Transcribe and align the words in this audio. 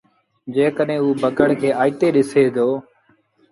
جڏهيݩٚ 0.53 1.01
اوٚ 1.03 1.19
بگھڙ 1.21 1.49
کي 1.61 1.69
آئيٚتي 1.81 2.07
ڏسي 2.15 2.43
دو 2.55 2.67